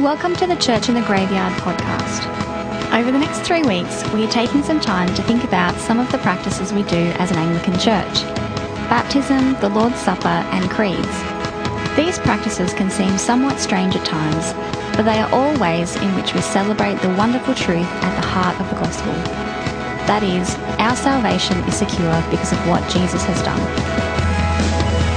[0.00, 2.24] Welcome to the Church in the Graveyard podcast.
[2.98, 6.10] Over the next three weeks, we are taking some time to think about some of
[6.10, 8.24] the practices we do as an Anglican church
[8.88, 10.96] baptism, the Lord's Supper, and creeds.
[11.94, 14.54] These practices can seem somewhat strange at times,
[14.96, 18.58] but they are all ways in which we celebrate the wonderful truth at the heart
[18.60, 19.12] of the gospel.
[20.08, 23.91] That is, our salvation is secure because of what Jesus has done.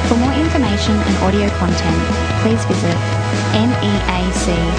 [0.08, 2.02] For more information and audio content,
[2.44, 2.96] please visit
[3.54, 4.76] meac.com.au.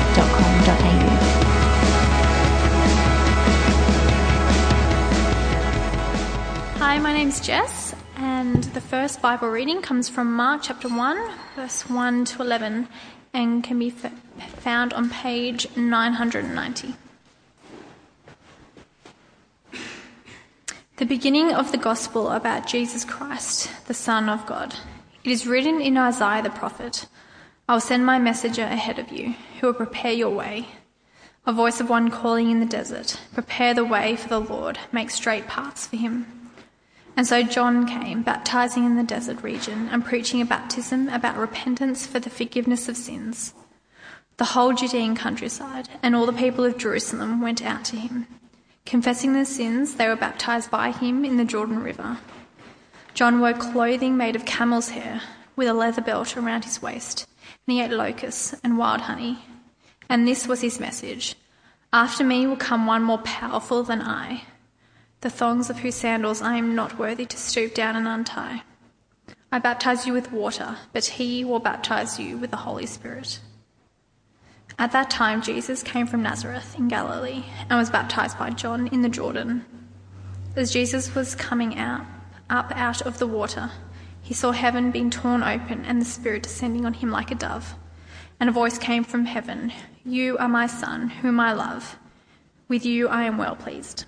[6.79, 11.91] Hi, my name's Jess, and the first Bible reading comes from Mark chapter 1, verse
[11.91, 12.87] 1 to 11,
[13.33, 16.95] and can be found on page 990.
[20.99, 24.77] The beginning of the gospel about Jesus Christ, the Son of God.
[25.27, 27.09] It is written in Isaiah the prophet
[27.69, 30.69] I will send my messenger ahead of you, who will prepare your way.
[31.45, 35.11] A voice of one calling in the desert Prepare the way for the Lord, make
[35.11, 36.53] straight paths for him.
[37.17, 42.07] And so John came, baptizing in the desert region and preaching a baptism about repentance
[42.07, 43.53] for the forgiveness of sins.
[44.37, 48.29] The whole Judean countryside and all the people of Jerusalem went out to him.
[48.85, 52.19] Confessing their sins, they were baptized by him in the Jordan River.
[53.17, 55.23] John wore clothing made of camel's hair,
[55.57, 57.27] with a leather belt around his waist
[57.67, 59.39] and he ate locusts and wild honey.
[60.07, 61.35] And this was his message
[61.95, 64.43] After me will come one more powerful than I,
[65.23, 68.65] the thongs of whose sandals I am not worthy to stoop down and untie.
[69.51, 73.41] I baptize you with water, but he will baptize you with the Holy Spirit.
[74.79, 79.01] At that time, Jesus came from Nazareth in Galilee and was baptized by John in
[79.01, 79.65] the Jordan.
[80.55, 82.05] As Jesus was coming out,
[82.49, 83.71] up out of the water,
[84.23, 87.75] he saw heaven being torn open and the Spirit descending on him like a dove.
[88.39, 89.73] And a voice came from heaven
[90.05, 91.97] You are my Son, whom I love.
[92.69, 94.05] With you I am well pleased.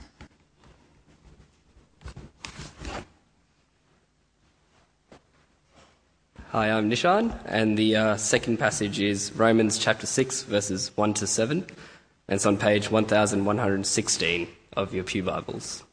[6.51, 11.27] Hi, I'm Nishan, and the uh, second passage is Romans chapter 6, verses 1 to
[11.27, 11.67] 7, and
[12.29, 15.85] it's on page 1116 of your Pew Bibles.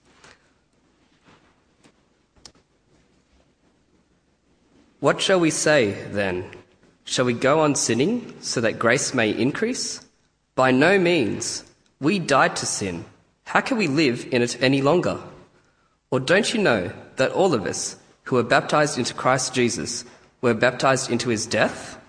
[5.05, 6.49] What shall we say then?
[7.03, 10.01] Shall we go on sinning so that grace may increase?
[10.55, 11.63] By no means.
[11.99, 13.05] We died to sin.
[13.43, 15.19] How can we live in it any longer?
[16.09, 20.05] Or don't you know that all of us who were baptized into Christ Jesus
[20.41, 22.01] were baptized into his death?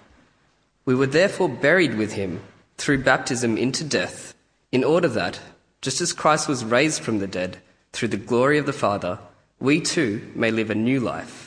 [0.87, 2.41] We were therefore buried with him
[2.79, 4.33] through baptism into death,
[4.73, 5.39] in order that,
[5.83, 7.59] just as Christ was raised from the dead
[7.93, 9.19] through the glory of the Father,
[9.61, 11.46] we too may live a new life.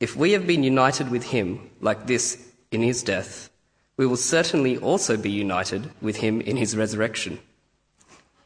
[0.00, 3.50] If we have been united with him like this in his death,
[3.98, 7.38] we will certainly also be united with him in his resurrection.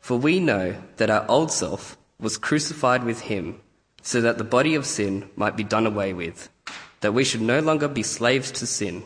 [0.00, 3.60] For we know that our old self was crucified with him,
[4.02, 6.48] so that the body of sin might be done away with,
[7.00, 9.04] that we should no longer be slaves to sin,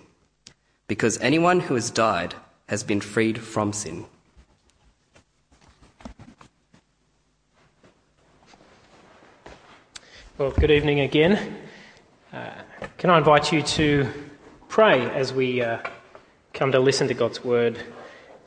[0.86, 2.34] because anyone who has died
[2.68, 4.06] has been freed from sin.
[10.38, 11.67] Well, good evening again.
[12.30, 14.06] Can I invite you to
[14.68, 15.78] pray as we uh,
[16.52, 17.78] come to listen to God's word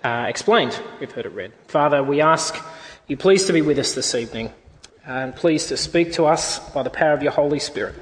[0.03, 0.80] uh, explained?
[1.00, 1.52] We've heard it read.
[1.68, 2.56] Father, we ask
[3.08, 4.53] you please to be with us this evening
[5.03, 7.96] and please to speak to us by the power of your Holy Spirit.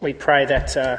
[0.00, 0.98] We pray that uh,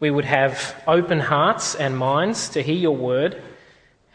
[0.00, 3.40] we would have open hearts and minds to hear your word,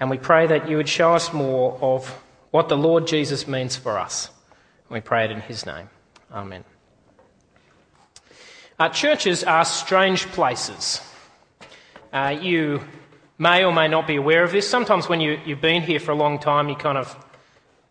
[0.02, 2.10] and we pray that you would show us more of
[2.52, 4.30] what the Lord Jesus means for us.
[4.90, 5.90] We pray it in his name.
[6.32, 6.66] Amen.
[8.80, 11.00] Uh, churches are strange places.
[12.12, 12.82] Uh, you
[13.38, 14.68] may or may not be aware of this.
[14.68, 17.16] Sometimes, when you, have been here for a long time, you kind of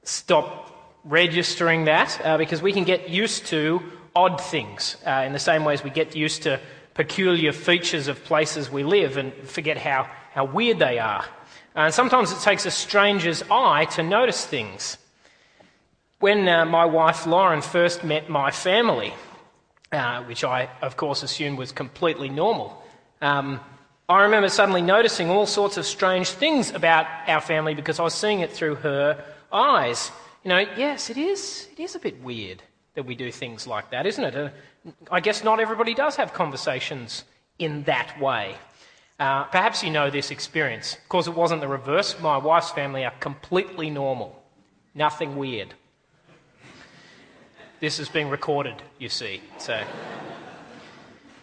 [0.03, 3.81] stop registering that uh, because we can get used to
[4.15, 6.61] odd things uh, in the same way as we get used to
[6.95, 11.25] peculiar features of places we live and forget how, how weird they are.
[11.75, 14.99] And sometimes it takes a stranger's eye to notice things.
[16.19, 19.15] When uh, my wife Lauren first met my family,
[19.93, 22.83] uh, which I, of course, assumed was completely normal.
[23.21, 23.61] Um,
[24.09, 28.15] I remember suddenly noticing all sorts of strange things about our family because I was
[28.15, 30.11] seeing it through her eyes.
[30.45, 31.69] You know, yes, it is.
[31.73, 32.63] It is a bit weird
[32.95, 34.35] that we do things like that, isn't it?
[34.35, 34.51] Uh,
[35.11, 37.25] I guess not everybody does have conversations
[37.59, 38.57] in that way.
[39.21, 40.95] Uh, perhaps you know this experience.
[40.95, 42.19] Of course, it wasn't the reverse.
[42.21, 44.43] My wife's family are completely normal,
[44.95, 45.75] nothing weird.
[47.83, 49.43] This is being recorded, you see.
[49.59, 49.83] So,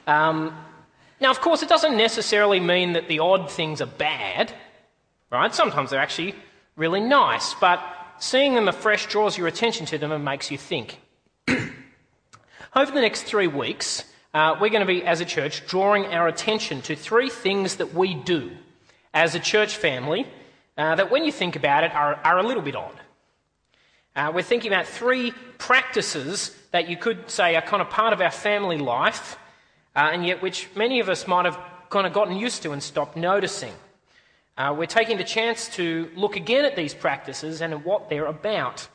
[0.07, 0.57] um,
[1.19, 4.53] now, of course, it doesn't necessarily mean that the odd things are bad.
[5.30, 5.53] right?
[5.53, 6.33] Sometimes they're actually
[6.77, 7.83] really nice, but
[8.19, 11.01] seeing them afresh draws your attention to them and makes you think.
[11.50, 16.30] Over the next three weeks, uh, we're going to be, as a church, drawing our
[16.30, 18.51] attention to three things that we do
[19.13, 20.25] as a church family
[20.77, 22.97] uh, that, when you think about it, are, are a little bit odd.
[24.15, 28.21] Uh, we're thinking about three practices that you could say are kind of part of
[28.21, 29.38] our family life,
[29.95, 31.59] uh, and yet which many of us might have
[31.89, 33.73] kind of gotten used to and stopped noticing.
[34.57, 38.88] Uh, we're taking the chance to look again at these practices and what they're about.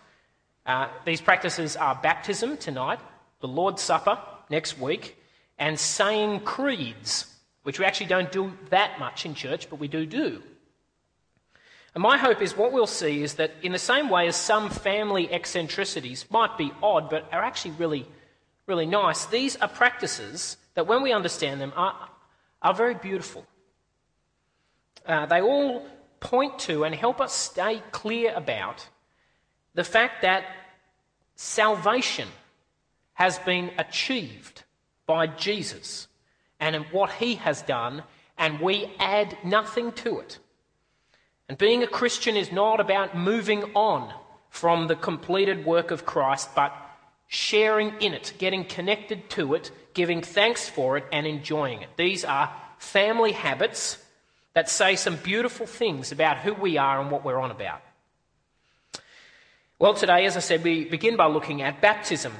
[0.66, 2.98] Uh, these practices are baptism tonight,
[3.40, 4.18] the Lord's Supper
[4.50, 5.16] next week,
[5.58, 7.26] and saying creeds,
[7.62, 10.42] which we actually don't do that much in church, but we do do.
[11.94, 14.68] And my hope is what we'll see is that in the same way as some
[14.68, 18.06] family eccentricities might be odd, but are actually really,
[18.66, 22.08] really nice, these are practices that when we understand them are,
[22.62, 23.46] are very beautiful.
[25.06, 25.86] Uh, they all
[26.18, 28.88] point to and help us stay clear about
[29.74, 30.44] the fact that
[31.36, 32.28] salvation
[33.12, 34.64] has been achieved
[35.06, 36.08] by Jesus
[36.58, 38.02] and what he has done,
[38.36, 40.38] and we add nothing to it.
[41.48, 44.12] And being a Christian is not about moving on
[44.48, 46.72] from the completed work of Christ, but
[47.26, 51.90] sharing in it, getting connected to it, giving thanks for it, and enjoying it.
[51.96, 53.98] These are family habits
[54.54, 57.82] that say some beautiful things about who we are and what we're on about.
[59.78, 62.32] Well, today, as I said, we begin by looking at baptism.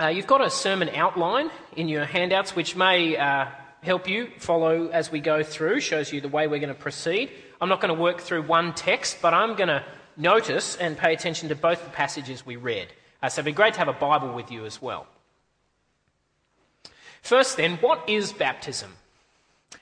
[0.00, 3.46] Uh, you've got a sermon outline in your handouts which may uh,
[3.82, 7.30] help you follow as we go through, shows you the way we're going to proceed.
[7.62, 9.84] I'm not going to work through one text, but I'm going to
[10.16, 12.88] notice and pay attention to both the passages we read.
[13.22, 15.06] Uh, so it'd be great to have a Bible with you as well.
[17.22, 18.90] First, then, what is baptism?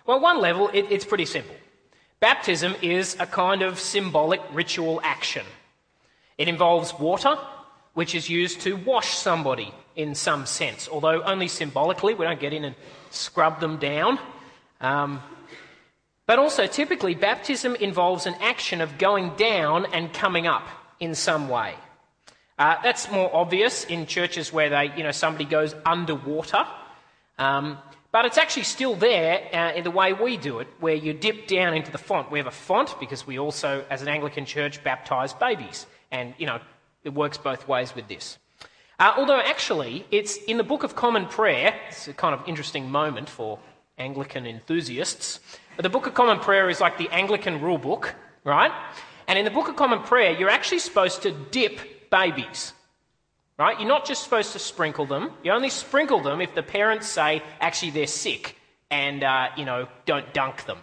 [0.05, 1.55] Well, one level, it, it's pretty simple.
[2.21, 5.47] Baptism is a kind of symbolic ritual action.
[6.37, 7.39] It involves water,
[7.95, 12.13] which is used to wash somebody in some sense, although only symbolically.
[12.13, 12.77] We don't get in and
[13.09, 14.19] scrub them down.
[14.83, 15.23] Um,
[16.31, 20.63] but also, typically, baptism involves an action of going down and coming up
[21.01, 21.75] in some way.
[22.57, 26.65] Uh, that's more obvious in churches where they, you know, somebody goes underwater.
[27.37, 27.79] Um,
[28.13, 31.49] but it's actually still there uh, in the way we do it, where you dip
[31.49, 32.31] down into the font.
[32.31, 35.85] We have a font because we also, as an Anglican church, baptise babies.
[36.13, 36.61] And, you know,
[37.03, 38.39] it works both ways with this.
[39.01, 41.75] Uh, although, actually, it's in the Book of Common Prayer.
[41.89, 43.59] It's a kind of interesting moment for
[44.01, 45.39] Anglican enthusiasts.
[45.77, 48.73] But the Book of Common Prayer is like the Anglican rule book, right?
[49.29, 52.73] And in the Book of Common Prayer, you're actually supposed to dip babies.
[53.59, 53.79] Right?
[53.79, 55.33] You're not just supposed to sprinkle them.
[55.45, 58.57] You only sprinkle them if the parents say, actually, they're sick
[58.91, 60.79] and, uh, you know, don't dunk them.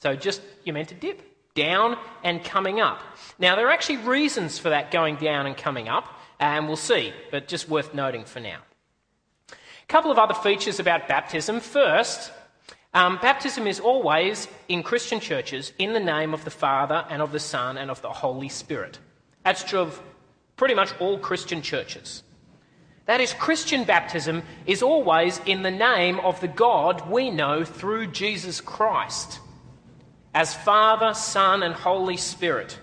[0.00, 1.20] So just, you're meant to dip
[1.54, 3.02] down and coming up.
[3.38, 6.08] Now, there are actually reasons for that going down and coming up,
[6.40, 8.60] and we'll see, but just worth noting for now.
[9.88, 11.60] A couple of other features about baptism.
[11.60, 12.32] First,
[12.92, 17.30] um, baptism is always, in Christian churches, in the name of the Father and of
[17.30, 18.98] the Son and of the Holy Spirit.
[19.44, 20.02] That's true of
[20.56, 22.24] pretty much all Christian churches.
[23.04, 28.08] That is, Christian baptism is always in the name of the God we know through
[28.08, 29.38] Jesus Christ
[30.34, 32.78] as Father, Son, and Holy Spirit.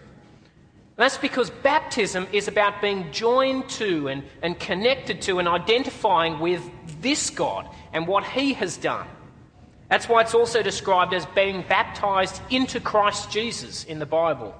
[0.95, 6.61] That's because baptism is about being joined to and, and connected to and identifying with
[7.01, 9.07] this God and what He has done.
[9.89, 14.55] That's why it's also described as being baptized into Christ Jesus in the Bible.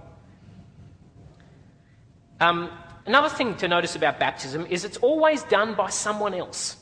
[2.39, 2.69] Um,
[3.05, 6.77] Another thing to notice about baptism is it's always done by someone else.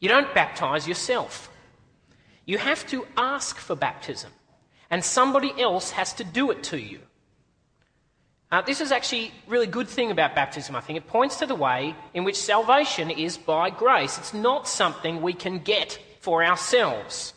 [0.00, 1.50] You don't baptize yourself.
[2.46, 4.30] You have to ask for baptism,
[4.90, 7.00] and somebody else has to do it to you.
[8.50, 10.96] Uh, this is actually a really good thing about baptism, I think.
[10.98, 14.18] It points to the way in which salvation is by grace.
[14.18, 17.34] It's not something we can get for ourselves.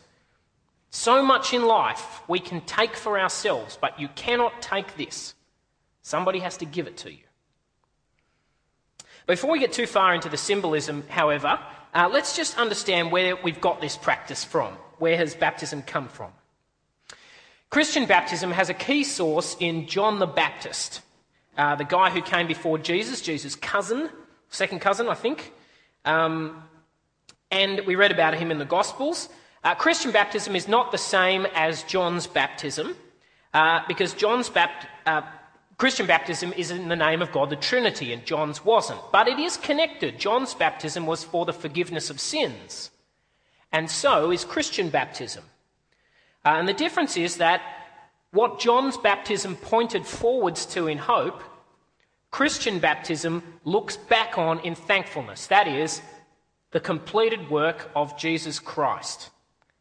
[0.91, 5.33] So much in life we can take for ourselves, but you cannot take this.
[6.01, 7.23] Somebody has to give it to you.
[9.25, 11.59] Before we get too far into the symbolism, however,
[11.93, 14.73] uh, let's just understand where we've got this practice from.
[14.97, 16.31] Where has baptism come from?
[17.69, 21.01] Christian baptism has a key source in John the Baptist,
[21.55, 24.09] uh, the guy who came before Jesus, Jesus' cousin,
[24.49, 25.53] second cousin, I think.
[26.03, 26.63] Um,
[27.51, 29.29] and we read about him in the Gospels.
[29.63, 32.95] Uh, Christian baptism is not the same as John's baptism,
[33.53, 34.89] uh, because John's baptism.
[35.05, 35.21] Uh,
[35.77, 38.99] Christian baptism is in the name of God the Trinity, and John's wasn't.
[39.13, 40.19] But it is connected.
[40.19, 42.91] John's baptism was for the forgiveness of sins.
[43.71, 45.43] And so is Christian baptism.
[46.49, 47.61] Uh, and the difference is that
[48.31, 51.43] what John's baptism pointed forwards to in hope,
[52.31, 55.45] Christian baptism looks back on in thankfulness.
[55.45, 56.01] That is,
[56.71, 59.29] the completed work of Jesus Christ,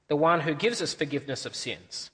[0.08, 2.10] the one who gives us forgiveness of sins.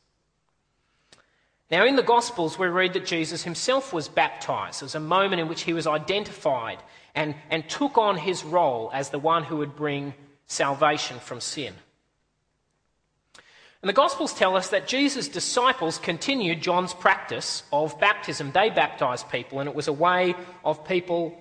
[1.68, 4.82] Now, in the Gospels, we read that Jesus himself was baptized.
[4.82, 6.78] It was a moment in which he was identified
[7.16, 10.14] and, and took on his role as the one who would bring
[10.46, 11.74] salvation from sin.
[13.84, 18.50] And the Gospels tell us that Jesus' disciples continued John's practice of baptism.
[18.50, 21.38] They baptized people, and it was a way of people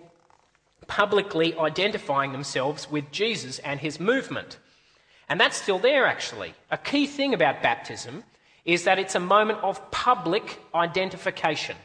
[0.86, 4.60] publicly identifying themselves with Jesus and his movement.
[5.30, 6.54] And that's still there, actually.
[6.70, 8.26] A key thing about baptism
[8.66, 11.78] is that it's a moment of public identification.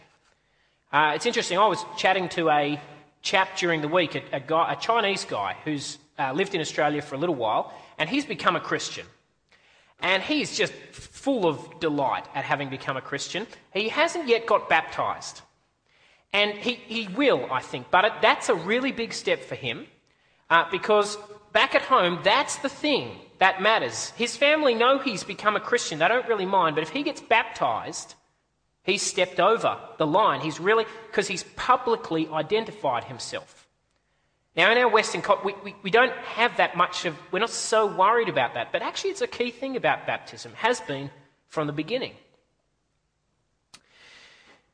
[0.92, 2.80] Uh, it's interesting, I was chatting to a
[3.22, 7.00] chap during the week, a, a, guy, a Chinese guy who's uh, lived in Australia
[7.00, 9.06] for a little while, and he's become a Christian.
[10.00, 13.46] And he's just full of delight at having become a Christian.
[13.72, 15.42] He hasn't yet got baptized.
[16.32, 17.90] And he, he will, I think.
[17.90, 19.86] But it, that's a really big step for him
[20.50, 21.16] uh, because
[21.52, 24.10] back at home, that's the thing that matters.
[24.10, 25.98] His family know he's become a Christian.
[25.98, 26.76] They don't really mind.
[26.76, 28.14] But if he gets baptized,
[28.82, 30.40] he's stepped over the line.
[30.40, 33.57] He's really, because he's publicly identified himself.
[34.56, 37.86] Now, in our Western, we, we, we, don't have that much of, we're not so
[37.86, 38.72] worried about that.
[38.72, 41.10] But actually, it's a key thing about baptism, has been
[41.48, 42.12] from the beginning.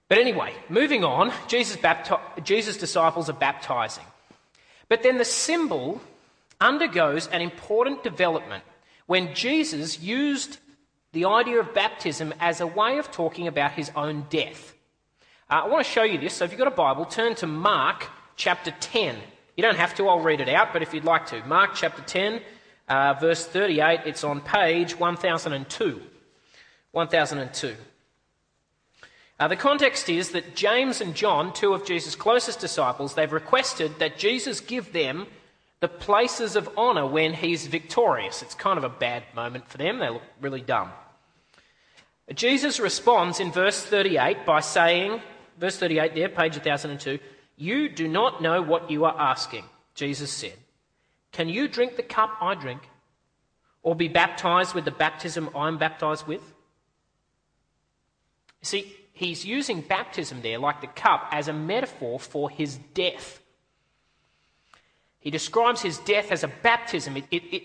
[0.08, 4.04] But anyway, moving on, Jesus, bapti- Jesus' disciples are baptizing.
[4.88, 6.00] But then the symbol
[6.60, 8.64] undergoes an important development
[9.06, 10.58] when Jesus used
[11.12, 14.74] the idea of baptism as a way of talking about his own death.
[15.50, 16.34] Uh, I want to show you this.
[16.34, 19.16] So if you've got a Bible, turn to Mark chapter 10.
[19.56, 21.44] You don't have to, I'll read it out, but if you'd like to.
[21.46, 22.40] Mark chapter 10,
[22.88, 26.02] uh, verse 38, it's on page 1002.
[26.90, 27.76] 1002.
[29.38, 33.98] Uh, the context is that James and John, two of Jesus' closest disciples, they've requested
[33.98, 35.26] that Jesus give them
[35.80, 38.42] the places of honour when he's victorious.
[38.42, 39.98] It's kind of a bad moment for them.
[39.98, 40.90] They look really dumb.
[42.32, 45.20] Jesus responds in verse 38 by saying,
[45.58, 47.18] verse 38 there, page 1002,
[47.56, 50.54] you do not know what you are asking, Jesus said.
[51.32, 52.88] Can you drink the cup I drink,
[53.82, 56.42] or be baptized with the baptism I'm baptized with?
[58.62, 63.40] See, he's using baptism there, like the cup, as a metaphor for his death.
[65.20, 67.16] He describes his death as a baptism.
[67.16, 67.62] It, it, it,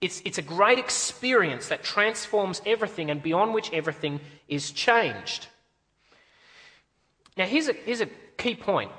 [0.00, 5.48] it's, it's a great experience that transforms everything and beyond which everything is changed.
[7.36, 8.90] Now, here's a, here's a key point.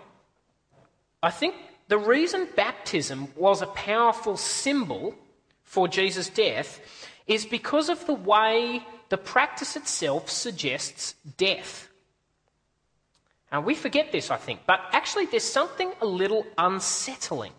[1.28, 1.56] I think
[1.90, 5.14] the reason baptism was a powerful symbol
[5.62, 6.80] for Jesus' death
[7.28, 11.90] is because of the way the practice itself suggests death.
[13.52, 17.52] And we forget this, I think, but actually, there's something a little unsettling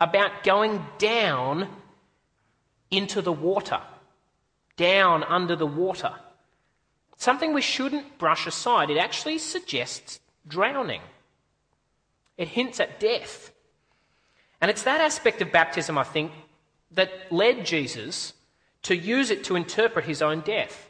[0.00, 1.68] about going down
[2.90, 3.82] into the water,
[4.76, 6.12] down under the water.
[7.16, 8.90] Something we shouldn't brush aside.
[8.90, 10.18] It actually suggests
[10.48, 11.02] drowning.
[12.40, 13.52] It hints at death.
[14.62, 16.32] And it's that aspect of baptism, I think,
[16.92, 18.32] that led Jesus
[18.84, 20.88] to use it to interpret his own death.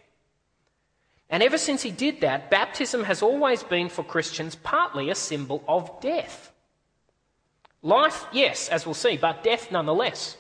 [1.29, 5.65] And ever since he did that, baptism has always been for Christians partly a symbol
[5.67, 6.53] of death.
[7.83, 10.37] Life, yes, as we'll see, but death nonetheless.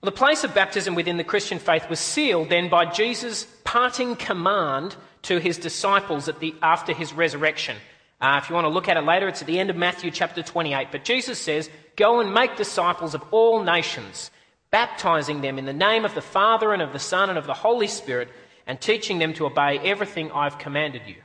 [0.00, 4.14] Well, the place of baptism within the Christian faith was sealed then by Jesus' parting
[4.14, 7.76] command to his disciples at the, after his resurrection.
[8.20, 10.10] Uh, if you want to look at it later, it's at the end of Matthew
[10.10, 10.88] chapter 28.
[10.90, 14.30] But Jesus says, Go and make disciples of all nations,
[14.70, 17.54] baptizing them in the name of the Father and of the Son and of the
[17.54, 18.28] Holy Spirit,
[18.66, 21.16] and teaching them to obey everything I've commanded you.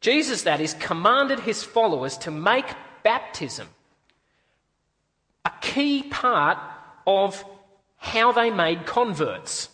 [0.00, 2.66] Jesus, that is, commanded his followers to make
[3.02, 3.68] baptism
[5.44, 6.58] a key part
[7.06, 7.42] of
[7.96, 9.68] how they made converts.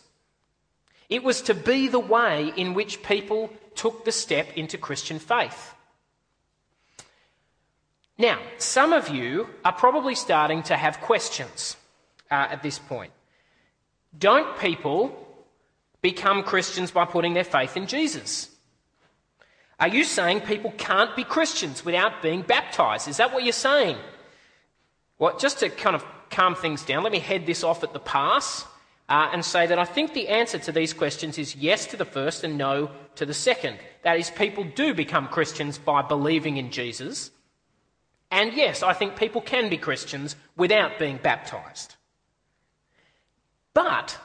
[1.12, 5.74] It was to be the way in which people took the step into Christian faith.
[8.16, 11.76] Now, some of you are probably starting to have questions
[12.30, 13.12] uh, at this point.
[14.18, 15.14] Don't people
[16.00, 18.48] become Christians by putting their faith in Jesus?
[19.78, 23.06] Are you saying people can't be Christians without being baptized?
[23.06, 23.98] Is that what you're saying?
[25.18, 28.00] Well, just to kind of calm things down, let me head this off at the
[28.00, 28.64] pass
[29.12, 32.06] uh, and say that I think the answer to these questions is yes to the
[32.06, 33.76] first and no to the second.
[34.04, 37.30] That is, people do become Christians by believing in Jesus.
[38.30, 41.96] And yes, I think people can be Christians without being baptized.
[43.74, 44.18] But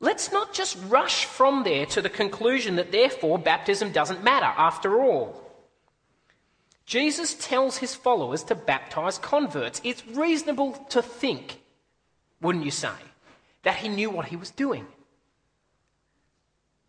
[0.00, 5.00] let's not just rush from there to the conclusion that therefore baptism doesn't matter after
[5.00, 5.40] all.
[6.84, 9.80] Jesus tells his followers to baptize converts.
[9.82, 11.62] It's reasonable to think,
[12.42, 12.92] wouldn't you say,
[13.64, 14.86] that he knew what he was doing.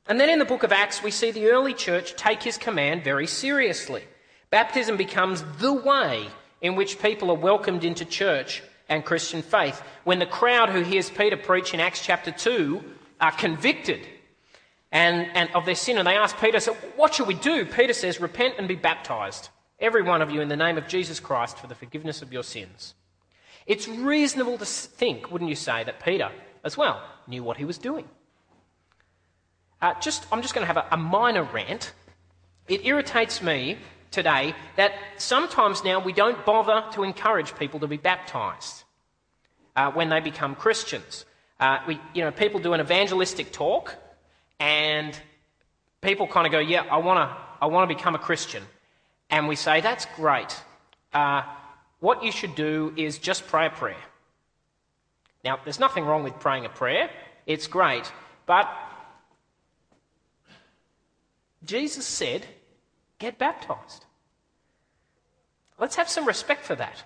[0.08, 3.04] And then in the book of Acts, we see the early church take his command
[3.04, 4.04] very seriously.
[4.52, 6.28] Baptism becomes the way
[6.62, 9.82] in which people are welcomed into church and Christian faith.
[10.04, 12.84] When the crowd who hears Peter preach in Acts chapter 2
[13.20, 14.08] are convicted
[14.92, 17.66] and, and of their sin, and they ask Peter, so What should we do?
[17.66, 21.20] Peter says, Repent and be baptized, every one of you, in the name of Jesus
[21.20, 22.94] Christ for the forgiveness of your sins.
[23.66, 26.32] It's reasonable to think, wouldn't you say, that Peter
[26.66, 28.06] as well knew what he was doing.
[29.82, 31.94] Uh, just, I'm just going to have a, a minor rant.
[32.68, 33.78] It irritates me
[34.12, 38.84] today that sometimes now we don't bother to encourage people to be baptized
[39.76, 41.26] uh, when they become Christians.
[41.60, 43.96] Uh, we, you know, people do an evangelistic talk,
[44.60, 45.18] and
[46.02, 48.64] people kind of go, "Yeah, I want to, I want to become a Christian,"
[49.30, 50.54] and we say, "That's great.
[51.14, 51.44] Uh,
[52.00, 54.04] what you should do is just pray a prayer."
[55.46, 57.10] Now, there's nothing wrong with praying a prayer;
[57.46, 58.12] it's great,
[58.46, 58.68] but
[61.64, 62.46] Jesus said,
[63.20, 64.06] get baptized.
[65.80, 67.04] Let's have some respect for that.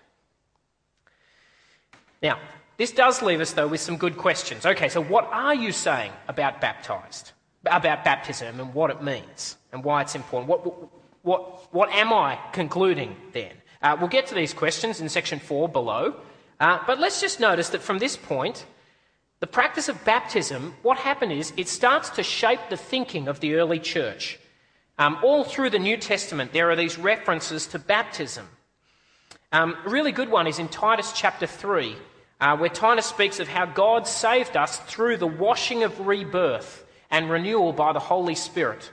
[2.22, 2.40] Now,
[2.78, 4.66] this does leave us, though, with some good questions.
[4.66, 7.32] Okay, so what are you saying about baptized,
[7.66, 10.50] about baptism and what it means and why it's important?
[10.50, 10.92] What,
[11.24, 13.54] what, what am I concluding then?
[13.82, 16.16] Uh, we'll get to these questions in section four below,
[16.60, 18.66] uh, but let's just notice that from this point,
[19.40, 23.56] the practice of baptism, what happened is it starts to shape the thinking of the
[23.56, 24.38] early church.
[24.98, 28.48] Um, all through the New Testament, there are these references to baptism.
[29.54, 31.96] Um, a really good one is in Titus chapter 3,
[32.42, 37.30] uh, where Titus speaks of how God saved us through the washing of rebirth and
[37.30, 38.92] renewal by the Holy Spirit.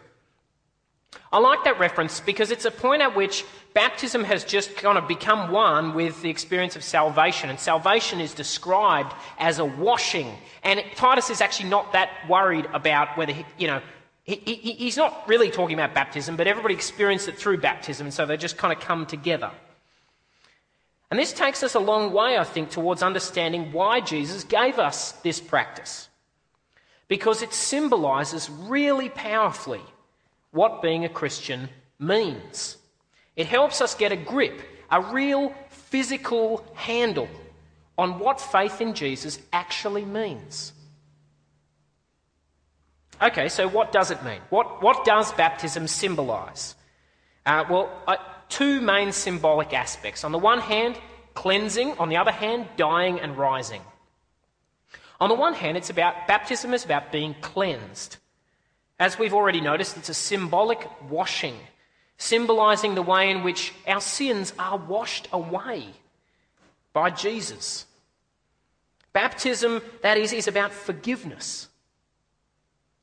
[1.33, 3.45] I like that reference because it's a point at which
[3.77, 7.51] baptism has just kind of become one with the experience of salvation.
[7.51, 10.33] And salvation is described as a washing.
[10.65, 13.83] And Titus is actually not that worried about whether, you know,
[14.25, 18.15] he, he, he's not really talking about baptism, but everybody experienced it through baptism, and
[18.15, 19.51] so they just kind of come together.
[21.11, 25.13] And this takes us a long way, I think, towards understanding why Jesus gave us
[25.23, 26.09] this practice.
[27.09, 29.83] Because it symbolizes really powerfully
[30.51, 32.79] what being a Christian means.
[33.37, 37.29] It helps us get a grip, a real physical handle
[37.99, 40.73] on what faith in Jesus actually means.
[43.21, 44.41] Okay, so what does it mean?
[44.51, 46.75] What, what does baptism symbolize?
[47.47, 48.17] Uh, well, uh,
[48.49, 50.25] two main symbolic aspects.
[50.25, 50.99] On the one hand,
[51.35, 53.81] cleansing, on the other hand, dying and rising.
[55.19, 58.19] On the one hand, it's about baptism is about being cleansed.
[58.99, 61.57] As we've already noticed, it's a symbolic washing,
[62.19, 65.87] symbolizing the way in which our sins are washed away
[66.93, 67.87] by Jesus.
[69.13, 71.69] Baptism, that is, is about forgiveness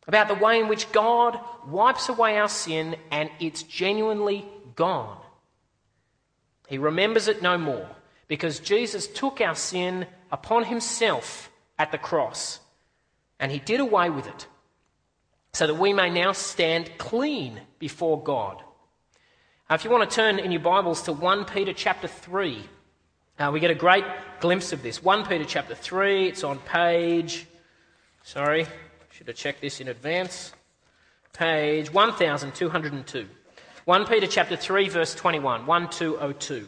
[0.08, 4.46] about the way in which God wipes away our sin and it's genuinely
[4.76, 5.18] gone.
[6.68, 7.88] He remembers it no more
[8.28, 12.60] because Jesus took our sin upon himself at the cross
[13.40, 14.48] and he did away with it
[15.54, 18.62] so that we may now stand clean before God.
[19.70, 22.62] Now, if you want to turn in your Bibles to 1 Peter chapter 3,
[23.40, 24.04] uh, we get a great
[24.42, 25.02] glimpse of this.
[25.02, 27.48] 1 Peter chapter 3, it's on page,
[28.24, 28.68] sorry,
[29.12, 30.52] should have checked this in advance.
[31.32, 33.28] Page 1202.
[33.86, 36.68] 1 Peter chapter 3 verse 21, 1202.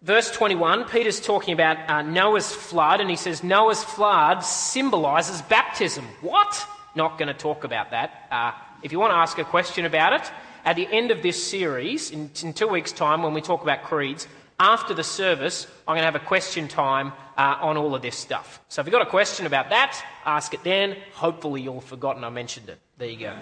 [0.00, 6.06] Verse 21, Peter's talking about uh, Noah's flood, and he says Noah's flood symbolizes baptism.
[6.22, 6.66] What?
[6.94, 8.28] Not going to talk about that.
[8.30, 8.52] Uh,
[8.86, 10.30] if you want to ask a question about it,
[10.64, 13.82] at the end of this series, in, in two weeks' time, when we talk about
[13.82, 14.28] creeds,
[14.60, 18.16] after the service, I'm going to have a question time uh, on all of this
[18.16, 18.60] stuff.
[18.68, 20.96] So if you've got a question about that, ask it then.
[21.14, 22.78] Hopefully you'll have forgotten I mentioned it.
[22.96, 23.36] There you go.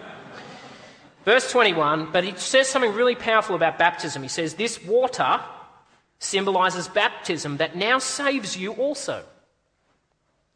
[1.26, 4.22] Verse 21, but he says something really powerful about baptism.
[4.22, 5.40] He says, This water
[6.20, 9.24] symbolizes baptism that now saves you also.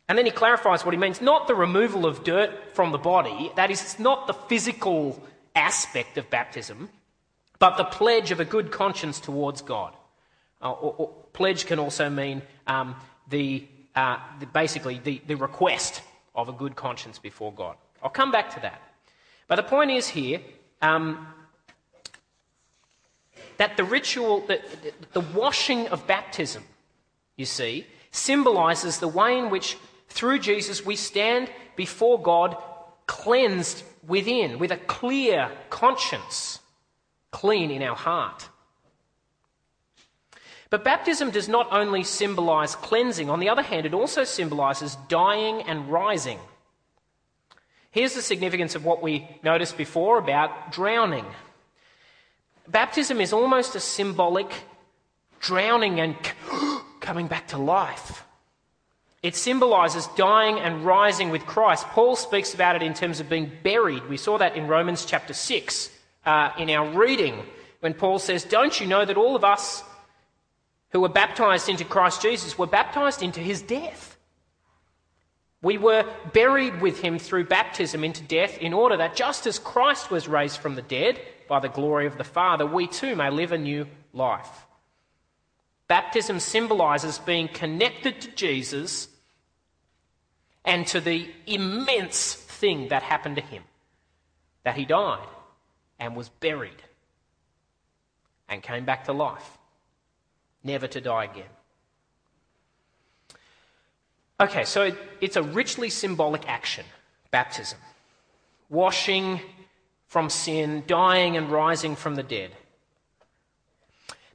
[0.09, 3.53] And then he clarifies what he means not the removal of dirt from the body,
[3.57, 5.23] that is, it's not the physical
[5.55, 6.89] aspect of baptism,
[7.59, 9.95] but the pledge of a good conscience towards God.
[10.63, 12.97] Uh, or, or, pledge can also mean um,
[13.29, 16.03] the, uh, the, basically the, the request
[16.35, 17.77] of a good conscience before God.
[18.03, 18.81] I'll come back to that.
[19.47, 20.41] But the point is here
[20.83, 21.29] um,
[23.59, 24.61] that the ritual, the,
[25.13, 26.65] the washing of baptism,
[27.37, 29.77] you see, symbolizes the way in which
[30.09, 32.57] through Jesus, we stand before God
[33.07, 36.61] cleansed within, with a clear conscience,
[37.31, 38.49] clean in our heart.
[40.71, 45.63] But baptism does not only symbolize cleansing, on the other hand, it also symbolizes dying
[45.63, 46.39] and rising.
[47.91, 51.25] Here's the significance of what we noticed before about drowning.
[52.67, 54.51] Baptism is almost a symbolic
[55.41, 56.17] drowning and
[57.01, 58.25] coming back to life.
[59.23, 61.87] It symbolizes dying and rising with Christ.
[61.89, 64.09] Paul speaks about it in terms of being buried.
[64.09, 65.91] We saw that in Romans chapter 6
[66.25, 67.43] uh, in our reading
[67.81, 69.83] when Paul says, Don't you know that all of us
[70.91, 74.17] who were baptized into Christ Jesus were baptized into his death?
[75.63, 80.13] We were buried with him through baptism into death in order that just as Christ
[80.13, 83.51] was raised from the dead by the glory of the Father, we too may live
[83.51, 84.68] a new life.
[85.89, 89.09] Baptism symbolizes being connected to Jesus
[90.65, 93.63] and to the immense thing that happened to him
[94.65, 95.27] that he died
[95.99, 96.83] and was buried
[98.49, 99.57] and came back to life,
[100.63, 101.45] never to die again.
[104.41, 106.85] Okay, so it's a richly symbolic action,
[107.31, 107.79] baptism.
[108.69, 109.41] Washing
[110.07, 112.51] from sin, dying and rising from the dead.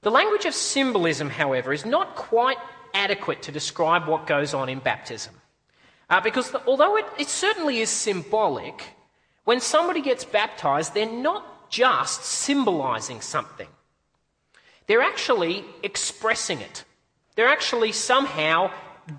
[0.03, 2.57] The language of symbolism, however, is not quite
[2.93, 5.33] adequate to describe what goes on in baptism.
[6.09, 8.83] Uh, because the, although it, it certainly is symbolic,
[9.45, 13.67] when somebody gets baptized, they're not just symbolizing something.
[14.87, 16.83] They're actually expressing it.
[17.35, 18.71] They're actually somehow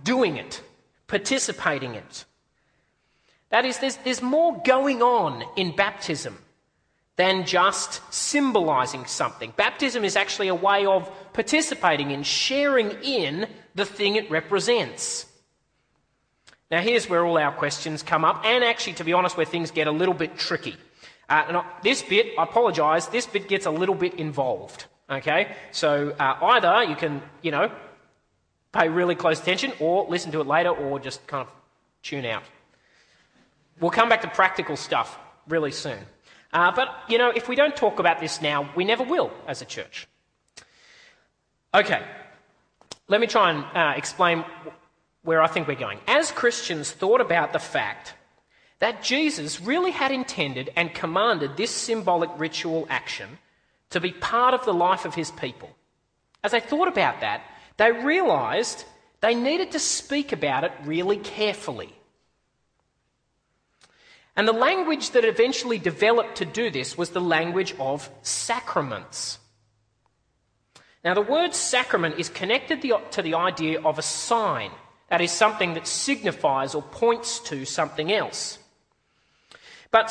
[0.04, 0.62] doing it,
[1.06, 2.26] participating in it.
[3.48, 6.38] That is, there's, there's more going on in baptism
[7.16, 9.52] than just symbolizing something.
[9.56, 15.26] Baptism is actually a way of participating in, sharing in the thing it represents.
[16.70, 19.70] Now, here's where all our questions come up, and actually, to be honest, where things
[19.70, 20.76] get a little bit tricky.
[21.28, 24.86] Uh, and this bit, I apologise, this bit gets a little bit involved.
[25.08, 25.54] Okay?
[25.70, 27.70] So uh, either you can, you know,
[28.72, 31.52] pay really close attention, or listen to it later, or just kind of
[32.02, 32.42] tune out.
[33.78, 35.98] We'll come back to practical stuff really soon.
[36.54, 39.60] Uh, but, you know, if we don't talk about this now, we never will as
[39.60, 40.06] a church.
[41.74, 42.00] Okay,
[43.08, 44.44] let me try and uh, explain
[45.24, 45.98] where I think we're going.
[46.06, 48.14] As Christians thought about the fact
[48.78, 53.38] that Jesus really had intended and commanded this symbolic ritual action
[53.90, 55.70] to be part of the life of his people,
[56.44, 57.42] as they thought about that,
[57.78, 58.84] they realised
[59.20, 61.93] they needed to speak about it really carefully.
[64.36, 69.38] And the language that eventually developed to do this was the language of sacraments.
[71.04, 74.70] Now, the word sacrament is connected to the idea of a sign,
[75.08, 78.58] that is, something that signifies or points to something else.
[79.90, 80.10] But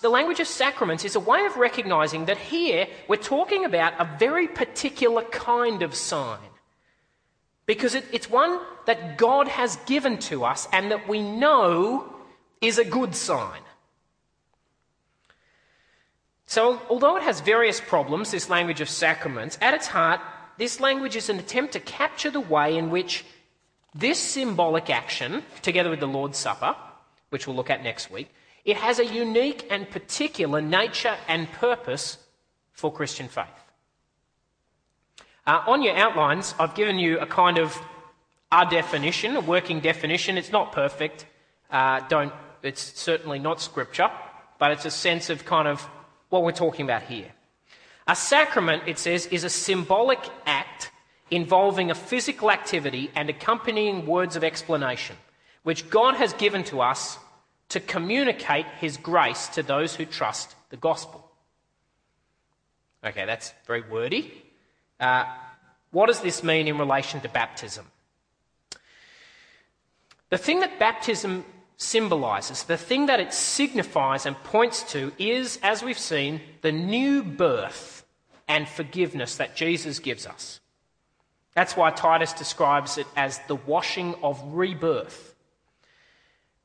[0.00, 4.16] the language of sacraments is a way of recognizing that here we're talking about a
[4.18, 6.38] very particular kind of sign.
[7.66, 12.13] Because it, it's one that God has given to us and that we know
[12.66, 13.60] is a good sign.
[16.46, 20.20] So, although it has various problems, this language of sacraments, at its heart,
[20.56, 23.24] this language is an attempt to capture the way in which
[23.94, 26.76] this symbolic action, together with the Lord's Supper,
[27.30, 28.28] which we'll look at next week,
[28.64, 32.18] it has a unique and particular nature and purpose
[32.72, 33.46] for Christian faith.
[35.46, 37.78] Uh, on your outlines, I've given you a kind of
[38.50, 40.38] our definition, a working definition.
[40.38, 41.26] It's not perfect.
[41.70, 42.32] Uh, don't.
[42.64, 44.10] It's certainly not scripture,
[44.58, 45.82] but it's a sense of kind of
[46.30, 47.30] what we're talking about here.
[48.06, 50.90] A sacrament, it says, is a symbolic act
[51.30, 55.16] involving a physical activity and accompanying words of explanation,
[55.62, 57.18] which God has given to us
[57.70, 61.30] to communicate His grace to those who trust the gospel.
[63.04, 64.42] Okay, that's very wordy.
[64.98, 65.24] Uh,
[65.90, 67.86] what does this mean in relation to baptism?
[70.30, 71.44] The thing that baptism
[71.84, 77.22] symbolizes, the thing that it signifies and points to is, as we've seen, the new
[77.22, 78.04] birth
[78.48, 80.60] and forgiveness that Jesus gives us.
[81.54, 85.34] That's why Titus describes it as the washing of rebirth.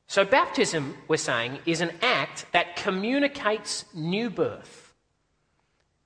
[0.08, 4.92] So, baptism, we're saying, is an act that communicates new birth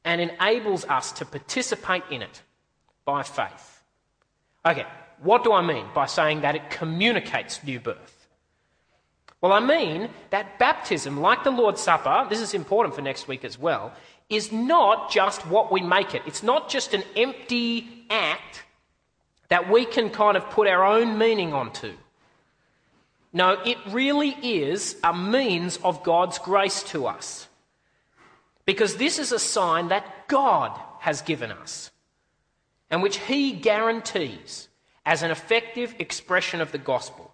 [0.05, 2.43] and enables us to participate in it
[3.07, 3.83] by faith.
[4.67, 4.85] Okay,
[5.23, 8.14] what do I mean by saying that it communicates new birth?
[9.45, 13.45] Well, I mean that baptism, like the Lord's Supper, this is important for next week
[13.45, 13.93] as well,
[14.31, 16.23] is not just what we make it.
[16.25, 18.63] It's not just an empty act
[19.49, 21.93] that we can kind of put our own meaning onto.
[23.35, 27.47] No, it really is a means of God's grace to us.
[28.65, 31.91] Because this is a sign that God has given us
[32.89, 34.69] and which He guarantees
[35.05, 37.34] as an effective expression of the gospel.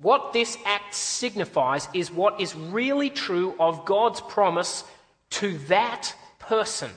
[0.00, 4.84] What this act signifies is what is really true of God's promise
[5.30, 6.90] to that person.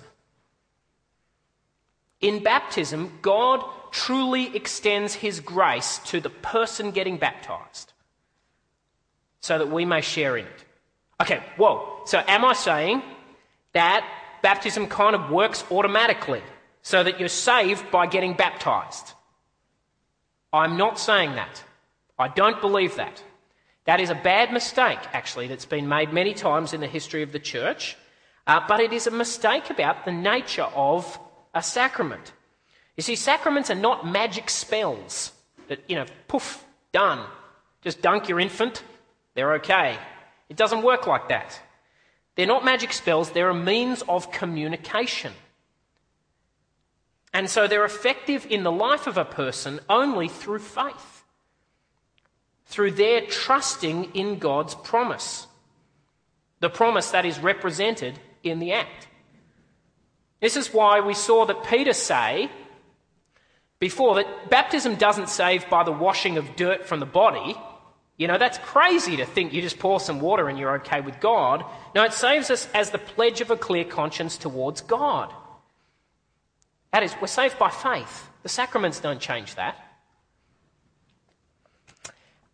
[2.21, 7.91] In baptism, God truly extends his grace to the person getting baptized
[9.41, 10.65] so that we may share in it.
[11.21, 12.01] Okay, whoa.
[12.05, 13.03] So am I saying
[13.73, 14.09] that
[14.41, 16.41] baptism kind of works automatically
[16.81, 19.11] so that you're saved by getting baptized?
[20.53, 21.61] I'm not saying that.
[22.17, 23.23] I don't believe that.
[23.85, 27.31] That is a bad mistake, actually, that's been made many times in the history of
[27.31, 27.97] the church.
[28.47, 31.19] Uh, but it is a mistake about the nature of
[31.53, 32.31] a sacrament.
[32.95, 35.31] You see, sacraments are not magic spells
[35.67, 37.25] that, you know, poof, done.
[37.81, 38.83] Just dunk your infant,
[39.33, 39.97] they're okay.
[40.49, 41.59] It doesn't work like that.
[42.35, 45.33] They're not magic spells, they're a means of communication.
[47.33, 51.12] And so they're effective in the life of a person only through faith,
[52.73, 55.45] through their trusting in God's promise,
[56.59, 59.07] the promise that is represented in the act.
[60.41, 62.49] This is why we saw that Peter say
[63.77, 67.55] before that baptism doesn't save by the washing of dirt from the body.
[68.17, 71.19] You know, that's crazy to think you just pour some water and you're okay with
[71.19, 71.63] God.
[71.93, 75.31] No, it saves us as the pledge of a clear conscience towards God.
[76.91, 78.29] That is, we're saved by faith.
[78.41, 79.77] The sacraments don't change that.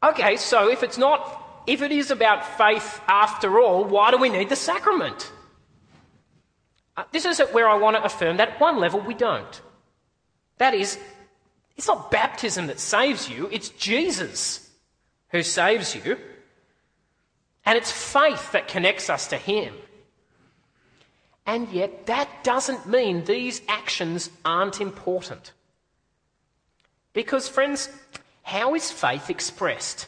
[0.01, 4.29] Okay, so if it's not, if it is about faith after all, why do we
[4.29, 5.31] need the sacrament?
[6.95, 9.61] Uh, this is where I want to affirm that at one level we don't.
[10.57, 10.97] That is,
[11.77, 14.69] it's not baptism that saves you, it's Jesus
[15.29, 16.17] who saves you.
[17.65, 19.73] And it's faith that connects us to Him.
[21.45, 25.53] And yet, that doesn't mean these actions aren't important.
[27.13, 27.89] Because, friends,
[28.49, 30.07] how is faith expressed?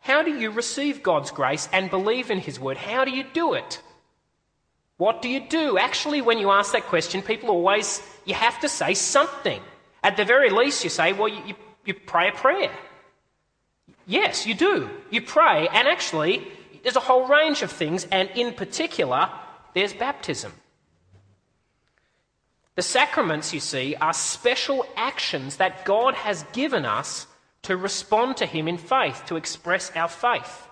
[0.00, 2.76] How do you receive God's grace and believe in His word?
[2.76, 3.80] How do you do it?
[4.98, 5.78] What do you do?
[5.78, 9.62] Actually, when you ask that question, people always, you have to say something.
[10.02, 11.54] At the very least, you say, well, you,
[11.86, 12.70] you, pray a prayer.
[14.06, 14.90] Yes, you do.
[15.10, 16.46] You pray, and actually,
[16.82, 19.30] there's a whole range of things, and in particular,
[19.74, 20.52] there's baptism.
[22.78, 27.26] The sacraments, you see, are special actions that God has given us
[27.62, 30.68] to respond to Him in faith, to express our faith.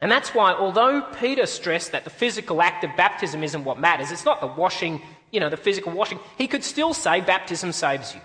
[0.00, 4.10] And that's why, although Peter stressed that the physical act of baptism isn't what matters,
[4.10, 8.14] it's not the washing, you know, the physical washing, he could still say baptism saves
[8.14, 8.22] you.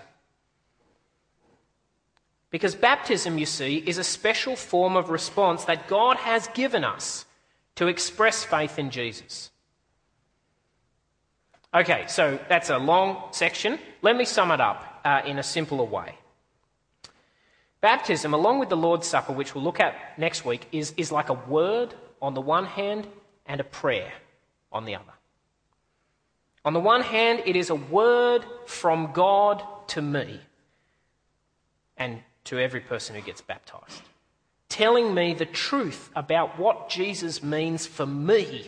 [2.48, 7.26] Because baptism, you see, is a special form of response that God has given us
[7.74, 9.50] to express faith in Jesus.
[11.76, 13.78] Okay, so that's a long section.
[14.00, 16.14] Let me sum it up uh, in a simpler way.
[17.82, 21.28] Baptism, along with the Lord's Supper, which we'll look at next week, is, is like
[21.28, 23.06] a word on the one hand
[23.44, 24.10] and a prayer
[24.72, 25.12] on the other.
[26.64, 30.40] On the one hand, it is a word from God to me
[31.98, 34.00] and to every person who gets baptized,
[34.70, 38.66] telling me the truth about what Jesus means for me.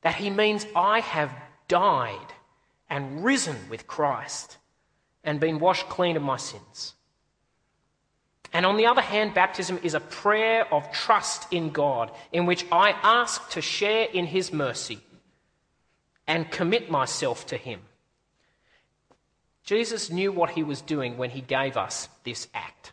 [0.00, 1.32] That he means I have
[1.72, 2.34] died
[2.90, 4.58] and risen with Christ
[5.24, 6.92] and been washed clean of my sins.
[8.52, 12.66] And on the other hand, baptism is a prayer of trust in God, in which
[12.70, 14.98] I ask to share in His mercy
[16.26, 17.80] and commit myself to Him.
[19.64, 22.92] Jesus knew what He was doing when He gave us this act.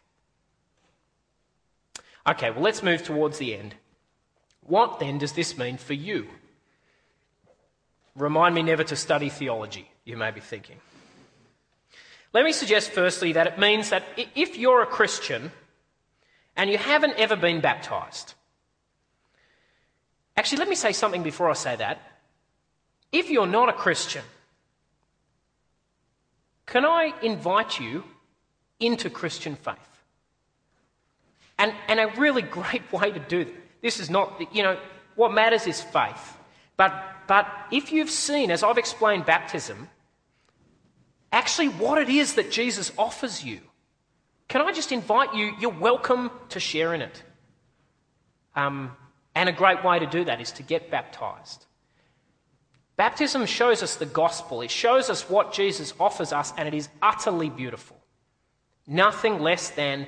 [2.25, 3.75] Okay, well, let's move towards the end.
[4.61, 6.29] What then does this mean for you?
[8.15, 10.77] Remind me never to study theology, you may be thinking.
[12.33, 14.03] Let me suggest firstly that it means that
[14.35, 15.51] if you're a Christian
[16.55, 18.33] and you haven't ever been baptized,
[20.37, 21.99] actually, let me say something before I say that.
[23.11, 24.23] If you're not a Christian,
[26.67, 28.03] can I invite you
[28.79, 29.75] into Christian faith?
[31.57, 33.47] And, and a really great way to do
[33.81, 34.77] this is not, you know,
[35.15, 36.37] what matters is faith.
[36.79, 36.93] But,
[37.27, 39.89] but if you've seen, as I've explained baptism,
[41.29, 43.59] actually what it is that Jesus offers you.
[44.47, 45.51] Can I just invite you?
[45.59, 47.21] You're welcome to share in it.
[48.55, 48.95] Um,
[49.35, 51.65] and a great way to do that is to get baptized.
[52.95, 56.87] Baptism shows us the gospel, it shows us what Jesus offers us, and it is
[57.01, 57.97] utterly beautiful.
[58.87, 60.07] Nothing less than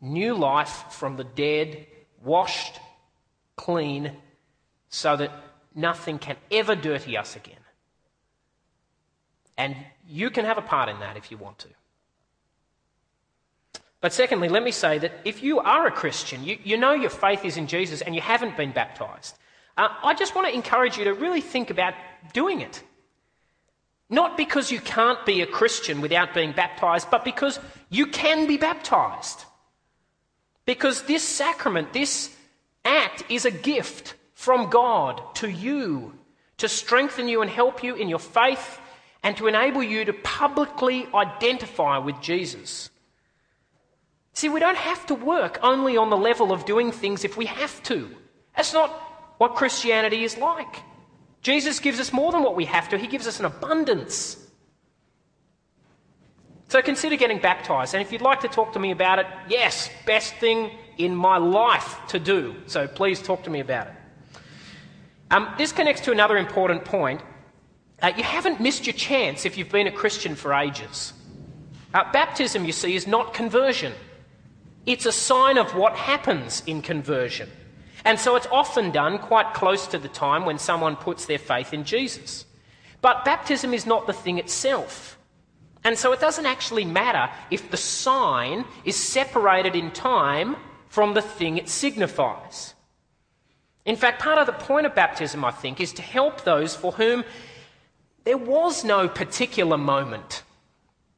[0.00, 1.86] new life from the dead,
[2.24, 2.80] washed
[3.56, 4.16] clean,
[4.88, 5.30] so that
[5.74, 7.56] nothing can ever dirty us again.
[9.56, 9.76] And
[10.08, 11.68] you can have a part in that if you want to.
[14.00, 17.10] But secondly, let me say that if you are a Christian, you, you know your
[17.10, 19.36] faith is in Jesus and you haven't been baptized,
[19.76, 21.94] uh, I just want to encourage you to really think about
[22.32, 22.82] doing it.
[24.08, 28.56] Not because you can't be a Christian without being baptized, but because you can be
[28.56, 29.44] baptized.
[30.64, 32.34] Because this sacrament, this
[32.84, 36.14] act is a gift from God to you
[36.56, 38.80] to strengthen you and help you in your faith
[39.22, 42.88] and to enable you to publicly identify with Jesus.
[44.32, 47.44] See, we don't have to work only on the level of doing things if we
[47.44, 48.08] have to.
[48.56, 48.88] That's not
[49.36, 50.74] what Christianity is like.
[51.42, 54.38] Jesus gives us more than what we have to, He gives us an abundance.
[56.68, 57.94] So consider getting baptized.
[57.94, 61.36] And if you'd like to talk to me about it, yes, best thing in my
[61.36, 62.54] life to do.
[62.64, 63.99] So please talk to me about it.
[65.30, 67.20] Um, this connects to another important point.
[68.02, 71.12] Uh, you haven't missed your chance if you've been a Christian for ages.
[71.92, 73.92] Uh, baptism, you see, is not conversion.
[74.86, 77.48] It's a sign of what happens in conversion.
[78.04, 81.74] And so it's often done quite close to the time when someone puts their faith
[81.74, 82.46] in Jesus.
[83.02, 85.18] But baptism is not the thing itself.
[85.84, 90.56] And so it doesn't actually matter if the sign is separated in time
[90.88, 92.74] from the thing it signifies.
[93.84, 96.92] In fact, part of the point of baptism, I think, is to help those for
[96.92, 97.24] whom
[98.24, 100.42] there was no particular moment,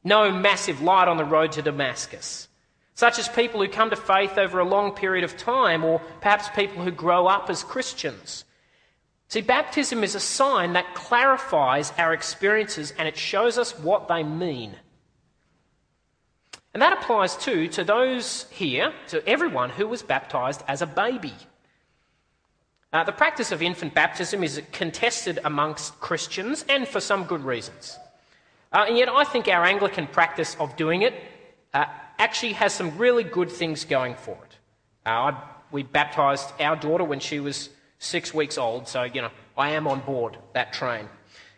[0.03, 2.47] no massive light on the road to Damascus,
[2.95, 6.47] such as people who come to faith over a long period of time, or perhaps
[6.55, 8.45] people who grow up as Christians.
[9.27, 14.23] See, baptism is a sign that clarifies our experiences and it shows us what they
[14.23, 14.75] mean.
[16.73, 21.33] And that applies too to those here, to everyone who was baptized as a baby.
[22.93, 27.97] Uh, the practice of infant baptism is contested amongst Christians and for some good reasons.
[28.71, 31.15] Uh, and yet, I think our Anglican practice of doing it
[31.73, 31.85] uh,
[32.19, 34.57] actually has some really good things going for it.
[35.07, 39.31] Uh, I, we baptised our daughter when she was six weeks old, so, you know,
[39.57, 41.09] I am on board that train.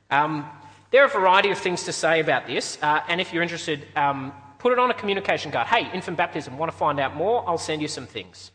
[0.10, 0.50] Um,
[0.92, 3.86] there are a variety of things to say about this, uh, and if you're interested,
[3.98, 5.68] um, put it on a communication card.
[5.68, 7.44] Hey, infant baptism, want to find out more?
[7.46, 8.52] I'll send you some things.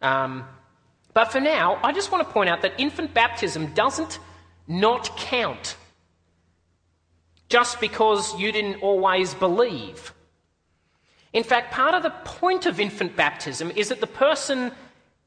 [0.00, 0.44] Um,
[1.18, 4.20] but for now, I just want to point out that infant baptism doesn't
[4.68, 5.76] not count
[7.48, 10.14] just because you didn't always believe.
[11.32, 14.70] In fact, part of the point of infant baptism is that the person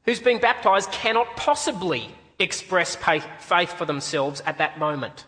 [0.06, 5.26] who's being baptized cannot possibly express faith for themselves at that moment.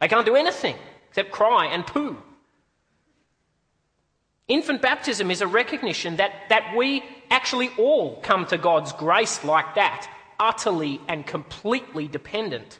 [0.00, 0.76] They can't do anything
[1.08, 2.16] except cry and poo.
[4.46, 9.74] Infant baptism is a recognition that, that we actually all come to God's grace like
[9.74, 12.78] that, utterly and completely dependent.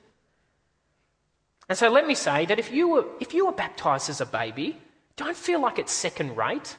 [1.68, 4.26] And so let me say that if you were, if you were baptized as a
[4.26, 4.78] baby,
[5.16, 6.76] don't feel like it's second rate.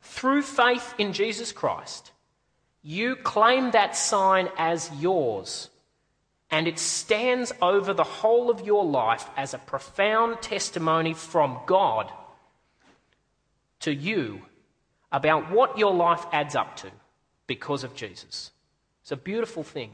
[0.00, 2.12] Through faith in Jesus Christ,
[2.82, 5.70] you claim that sign as yours,
[6.50, 12.10] and it stands over the whole of your life as a profound testimony from God
[13.80, 14.42] to you
[15.16, 16.90] about what your life adds up to
[17.46, 18.50] because of Jesus.
[19.00, 19.92] It's a beautiful thing.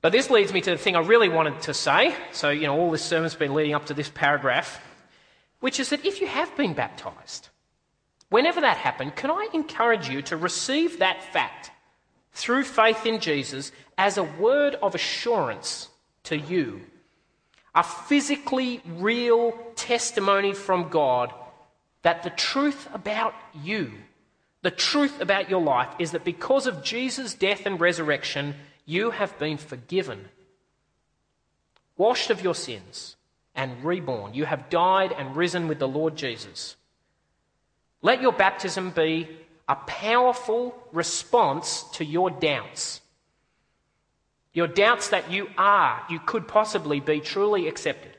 [0.00, 2.16] But this leads me to the thing I really wanted to say.
[2.32, 4.80] So, you know, all this sermon's been leading up to this paragraph,
[5.60, 7.48] which is that if you have been baptized,
[8.28, 11.70] whenever that happened, can I encourage you to receive that fact
[12.32, 15.90] through faith in Jesus as a word of assurance
[16.24, 16.80] to you
[17.76, 21.32] a physically real testimony from God
[22.04, 23.90] that the truth about you,
[24.62, 28.54] the truth about your life, is that because of Jesus' death and resurrection,
[28.86, 30.28] you have been forgiven,
[31.96, 33.16] washed of your sins,
[33.54, 34.32] and reborn.
[34.32, 36.76] You have died and risen with the Lord Jesus.
[38.00, 39.28] Let your baptism be
[39.68, 43.00] a powerful response to your doubts
[44.54, 48.16] your doubts that you are, you could possibly be truly accepted,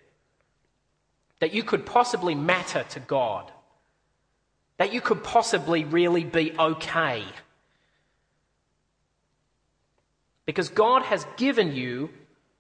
[1.40, 3.52] that you could possibly matter to God,
[4.78, 7.24] that you could possibly really be okay.
[10.46, 12.10] Because God has given you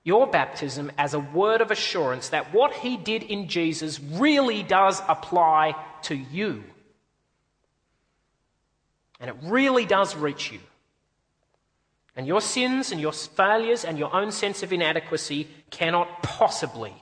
[0.04, 5.02] your baptism as a word of assurance that what He did in Jesus really does
[5.08, 6.64] apply to you.
[9.20, 10.60] And it really does reach you.
[12.16, 16.94] And your sins and your failures and your own sense of inadequacy cannot possibly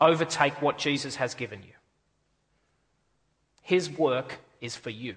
[0.00, 1.72] overtake what Jesus has given you.
[3.64, 5.16] His work is for you.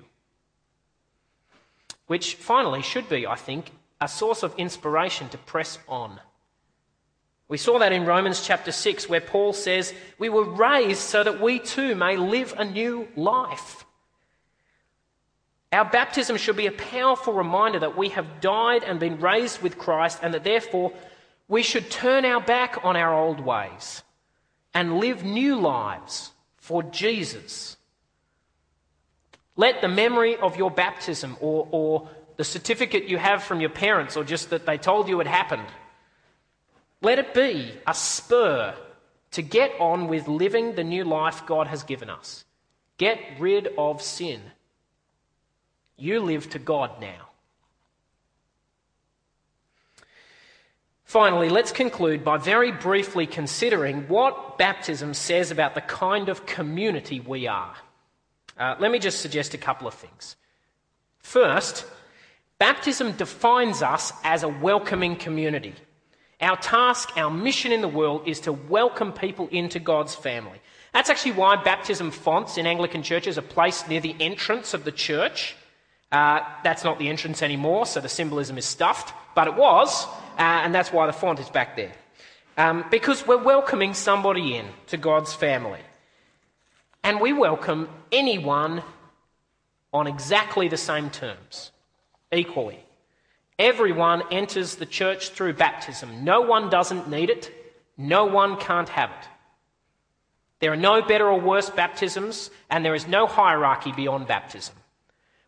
[2.08, 3.72] Which finally should be, I think,
[4.02, 6.20] a source of inspiration to press on.
[7.50, 11.42] We saw that in Romans chapter 6, where Paul says, We were raised so that
[11.42, 13.86] we too may live a new life.
[15.72, 19.78] Our baptism should be a powerful reminder that we have died and been raised with
[19.78, 20.94] Christ, and that therefore
[21.50, 24.04] we should turn our back on our old ways
[24.74, 27.77] and live new lives for Jesus.
[29.58, 34.16] Let the memory of your baptism or, or the certificate you have from your parents
[34.16, 35.68] or just that they told you it happened
[37.02, 38.76] let it be a spur
[39.32, 42.44] to get on with living the new life God has given us.
[42.98, 44.42] Get rid of sin.
[45.96, 47.30] You live to God now.
[51.04, 57.20] Finally, let's conclude by very briefly considering what baptism says about the kind of community
[57.20, 57.76] we are.
[58.58, 60.36] Uh, let me just suggest a couple of things.
[61.20, 61.86] First,
[62.58, 65.76] baptism defines us as a welcoming community.
[66.40, 70.60] Our task, our mission in the world is to welcome people into God's family.
[70.94, 74.92] That's actually why baptism fonts in Anglican churches are placed near the entrance of the
[74.92, 75.56] church.
[76.12, 80.06] Uh, that's not the entrance anymore, so the symbolism is stuffed, but it was,
[80.38, 81.92] uh, and that's why the font is back there.
[82.58, 85.82] Um, because we're welcoming somebody in to God's family.
[87.08, 88.84] And we welcome anyone
[89.94, 91.72] on exactly the same terms,
[92.34, 92.84] equally.
[93.58, 96.26] Everyone enters the church through baptism.
[96.26, 97.50] No one doesn't need it,
[97.96, 99.28] no one can't have it.
[100.60, 104.76] There are no better or worse baptisms, and there is no hierarchy beyond baptism.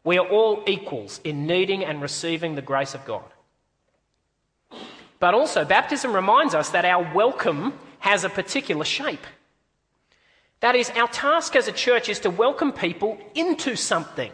[0.05, 3.25] We are all equals in needing and receiving the grace of God.
[5.19, 9.25] But also, baptism reminds us that our welcome has a particular shape.
[10.61, 14.31] That is, our task as a church is to welcome people into something.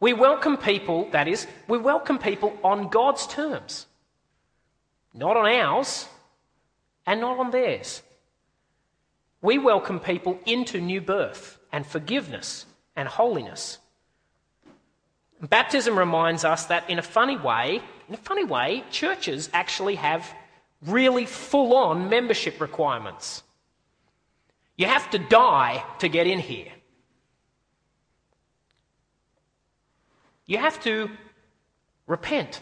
[0.00, 3.86] We welcome people, that is, we welcome people on God's terms,
[5.14, 6.06] not on ours
[7.06, 8.02] and not on theirs.
[9.40, 12.66] We welcome people into new birth and forgiveness
[12.96, 13.78] and holiness.
[15.40, 20.30] Baptism reminds us that in a funny way, in a funny way, churches actually have
[20.82, 23.43] really full on membership requirements.
[24.76, 26.72] You have to die to get in here.
[30.46, 31.10] You have to
[32.06, 32.60] repent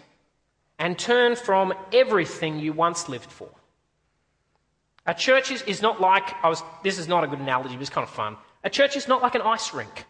[0.79, 3.49] and turn from everything you once lived for.
[5.07, 7.81] A church is, is not like, I was, this is not a good analogy, but
[7.81, 8.37] it's kind of fun.
[8.63, 10.05] A church is not like an ice rink,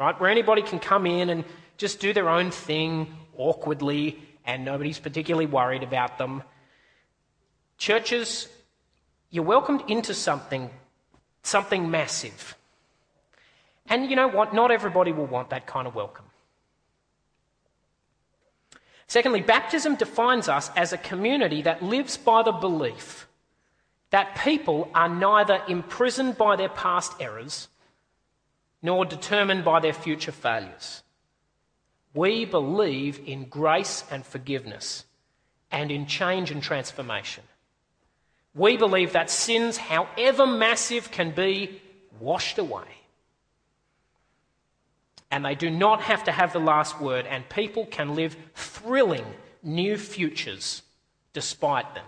[0.00, 0.18] right?
[0.20, 1.44] Where anybody can come in and
[1.76, 6.42] just do their own thing awkwardly and nobody's particularly worried about them.
[7.78, 8.48] Churches,
[9.30, 10.70] you're welcomed into something,
[11.44, 12.56] something massive.
[13.86, 14.52] And you know what?
[14.52, 16.24] Not everybody will want that kind of welcome.
[19.06, 23.28] Secondly, baptism defines us as a community that lives by the belief
[24.10, 27.68] that people are neither imprisoned by their past errors
[28.80, 31.02] nor determined by their future failures.
[32.14, 35.04] We believe in grace and forgiveness
[35.70, 37.44] and in change and transformation.
[38.54, 41.80] We believe that sins, however massive, can be
[42.20, 42.84] washed away
[45.34, 49.26] and they do not have to have the last word, and people can live thrilling
[49.64, 50.82] new futures
[51.32, 52.04] despite them.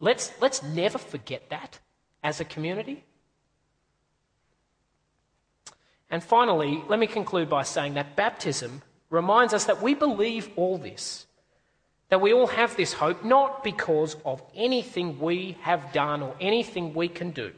[0.00, 1.80] Let's, let's never forget that
[2.24, 3.04] as a community.
[6.08, 8.80] And finally, let me conclude by saying that baptism
[9.10, 11.26] reminds us that we believe all this,
[12.08, 16.94] that we all have this hope not because of anything we have done or anything
[16.94, 17.52] we can do,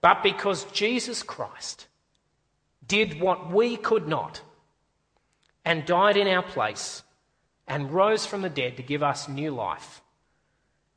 [0.00, 1.86] but because Jesus Christ
[2.86, 4.42] did what we could not,
[5.64, 7.02] and died in our place,
[7.66, 10.02] and rose from the dead to give us new life.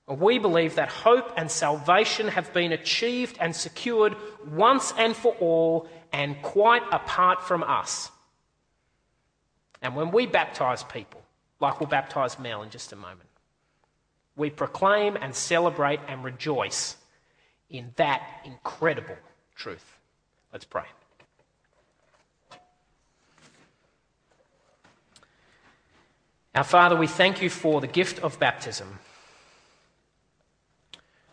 [0.08, 4.16] We believe that hope and salvation have been achieved and secured
[4.50, 8.10] once and for all and quite apart from us.
[9.82, 11.22] And when we baptize people,
[11.60, 13.30] like we'll baptize Mel in just a moment,
[14.36, 16.96] we proclaim and celebrate and rejoice
[17.70, 19.18] in that incredible
[19.56, 19.98] truth.
[20.54, 20.86] Let's pray.
[26.56, 29.00] Our Father, we thank you for the gift of baptism,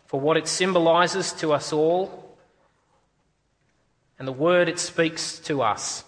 [0.04, 2.36] for what it symbolizes to us all,
[4.18, 6.04] and the word it speaks to us,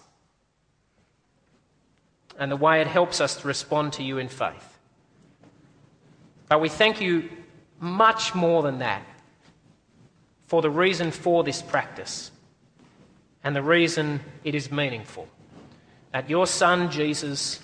[2.37, 4.77] and the way it helps us to respond to you in faith.
[6.49, 7.29] But we thank you
[7.79, 9.03] much more than that
[10.47, 12.31] for the reason for this practice.
[13.47, 15.25] and the reason it is meaningful.
[16.11, 17.61] That your Son, Jesus,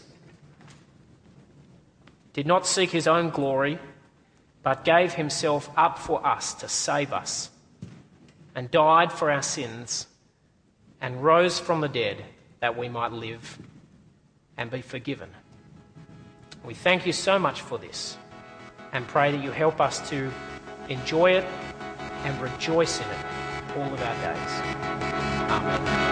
[2.32, 3.80] did not seek his own glory,
[4.61, 7.49] but gave himself up for us to save us,
[8.55, 10.07] and died for our sins,
[11.01, 12.24] and rose from the dead
[12.61, 13.59] that we might live
[14.58, 15.30] and be forgiven.
[16.64, 18.18] We thank you so much for this
[18.91, 20.32] and pray that you help us to
[20.89, 21.45] enjoy it
[22.24, 23.26] and rejoice in it
[23.76, 24.51] all of our days.
[25.49, 26.03] Amen.